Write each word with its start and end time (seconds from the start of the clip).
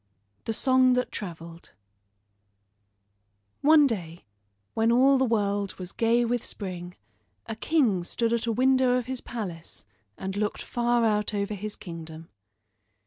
THE 0.45 0.53
SONG 0.55 0.93
THAT 0.93 1.11
TRAVELED 1.11 1.73
One 3.61 3.85
day 3.85 4.25
when 4.73 4.91
all 4.91 5.19
the 5.19 5.25
world 5.25 5.75
was 5.75 5.91
gay 5.91 6.25
with 6.25 6.43
spring 6.43 6.95
a 7.45 7.55
king 7.55 8.03
stood 8.03 8.33
at 8.33 8.47
a 8.47 8.51
window 8.51 8.97
of 8.97 9.05
his 9.05 9.21
palace 9.21 9.85
and 10.17 10.35
looked 10.35 10.63
far 10.63 11.05
out 11.05 11.35
over 11.35 11.53
his 11.53 11.75
kingdom. 11.75 12.29